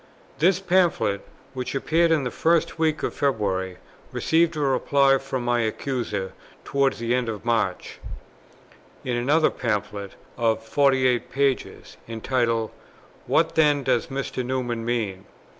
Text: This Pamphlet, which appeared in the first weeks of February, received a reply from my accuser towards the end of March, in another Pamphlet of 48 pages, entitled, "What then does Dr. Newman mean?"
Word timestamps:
This 0.39 0.59
Pamphlet, 0.59 1.21
which 1.53 1.75
appeared 1.75 2.09
in 2.11 2.23
the 2.23 2.31
first 2.31 2.79
weeks 2.79 3.03
of 3.03 3.13
February, 3.13 3.77
received 4.11 4.55
a 4.57 4.61
reply 4.61 5.19
from 5.19 5.45
my 5.45 5.59
accuser 5.59 6.33
towards 6.65 6.97
the 6.97 7.13
end 7.13 7.29
of 7.29 7.45
March, 7.45 7.99
in 9.05 9.15
another 9.15 9.51
Pamphlet 9.51 10.13
of 10.39 10.63
48 10.63 11.31
pages, 11.31 11.97
entitled, 12.07 12.71
"What 13.27 13.53
then 13.53 13.83
does 13.83 14.07
Dr. 14.07 14.43
Newman 14.43 14.83
mean?" 14.83 15.25